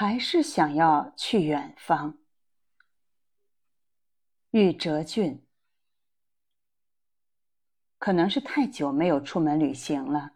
[0.00, 2.18] 还是想要去远方。
[4.52, 5.44] 玉哲俊，
[7.98, 10.34] 可能是太久没有出门旅行了，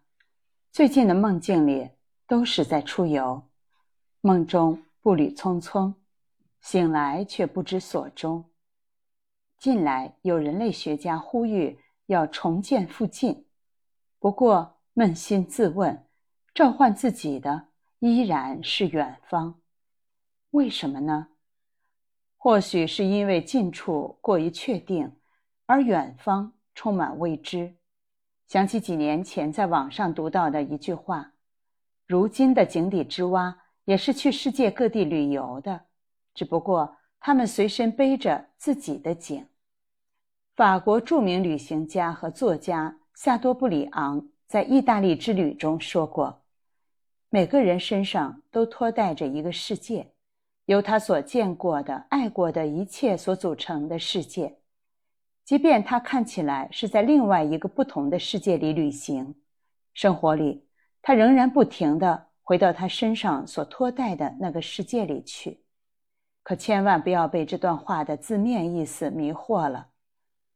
[0.73, 1.91] 最近的梦境里
[2.27, 3.49] 都是在出游，
[4.21, 5.95] 梦中步履匆匆，
[6.61, 8.51] 醒来却不知所终。
[9.59, 13.47] 近来有人类学家呼吁要重建附近，
[14.19, 16.05] 不过扪心自问，
[16.53, 17.69] 召唤自己的
[18.03, 19.61] 依然是远方。
[20.51, 21.29] 为什么呢？
[22.37, 25.13] 或许是因为近处过于确定，
[25.67, 27.77] 而远方充满未知。
[28.49, 31.35] 想起几年前在网上读到的一句话
[32.09, 35.83] ：“如今的井底之蛙也是去世界各地旅游的，
[36.35, 39.47] 只不过他们随身背着自己的井。”
[40.57, 46.42] 法国著名旅行家和作家夏多布里昂在意大利之旅中说过
[47.35, 50.13] ：“每个人身上都托带着一个世界，
[50.67, 54.59] 由他所见过的、爱过的一切所组成的世界。
[55.43, 59.35] 即便他看起来是在另外一个不同的世界里旅行，
[59.95, 60.67] 生活里
[61.01, 65.63] 他仍然不停地回到他身上所托带的那个世界里去。
[66.43, 69.89] 可千万不要被这段话的字面意思迷惑了。”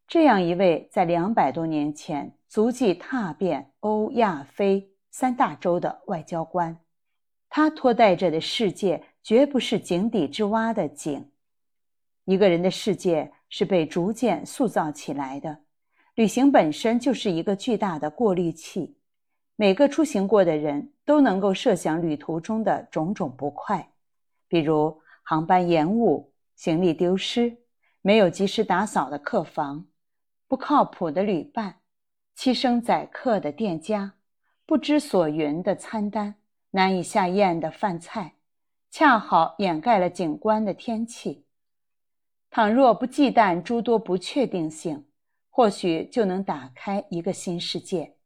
[0.07, 6.79] 这样一位在两百多年前足迹踏遍欧亚非三大洲的外交官，
[7.49, 11.31] 他托带着的世界绝不是井底之蛙的井。
[12.27, 15.61] 一个人的世界是被逐渐塑造起来的，
[16.17, 18.99] 旅行本身就是一个巨大的过滤器。
[19.57, 23.91] 每个出行过的人都能够设想旅途中的种种不快，
[24.49, 27.57] 比如航班延误、行李丢失、
[28.03, 29.87] 没有及时打扫的客房。
[30.47, 31.77] 不靠谱的旅伴，
[32.35, 34.13] 欺生宰客的店家，
[34.67, 36.35] 不知所云的餐单，
[36.73, 38.35] 难以下咽的饭菜，
[38.91, 41.45] 恰好掩盖了景观的天气。
[42.51, 45.07] 倘若不忌惮诸多不确定性，
[45.51, 48.17] 或许就能打开一个新世界。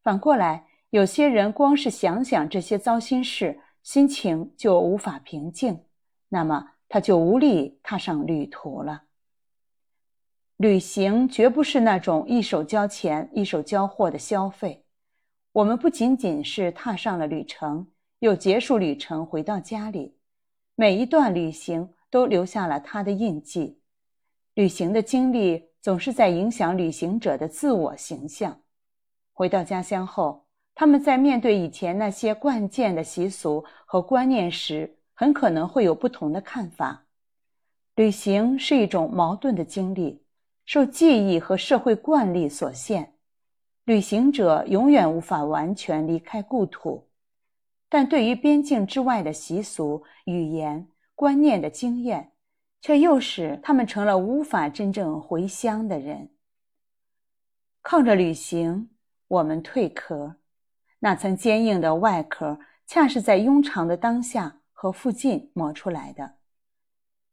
[0.00, 5.84] 反过来，有些人光是想想这些糟心事，心情就无法平静，
[6.28, 9.02] 那么他就无力踏上旅途了。
[10.56, 14.84] 旅行绝不是那种一手交钱一手交货的消费，
[15.58, 17.84] 我们不仅仅是踏上了旅程，
[18.20, 20.14] 又结束旅程回到家里，
[20.76, 23.80] 每一段旅行都留下了他的印记。
[24.54, 28.60] 旅行的经历总是在影响旅行者的自我形象。
[29.32, 37.04] 回到家乡后，他们在面对以前那些惯见的习俗和观念时，很可能会有不同的看法。
[37.96, 40.22] 旅行是一种矛盾的经历。
[40.66, 43.14] 受记忆和社会惯例所限，
[43.88, 47.08] 旅行者永远无法完全离开故土，
[47.88, 52.32] 但对于边境之外的习俗、语言、观念的经验，
[52.82, 56.28] 却又使他们成了无法真正回乡的人。
[57.80, 58.90] 靠着旅行，
[59.26, 60.36] 我们蜕壳，
[60.98, 66.34] 那层坚硬的外壳，恰是在庸长的当下和附近磨出来的。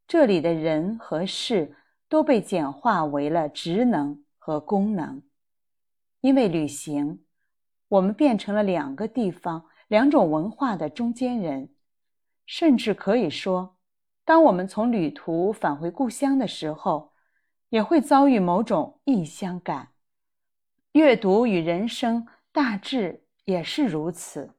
[0.07, 1.75] 这里的人和事。
[2.07, 5.23] 都被简化为了职能和功能，
[6.25, 7.23] 因为旅行，
[7.87, 11.69] 我们变成了两个地方、两种文化的中间人，
[12.47, 13.77] 甚至可以说，
[14.23, 17.13] 当我们从旅途返回故乡的时候，
[17.69, 19.89] 也会遭遇某种异乡感。
[20.93, 24.55] 阅读与人生大致也是如此。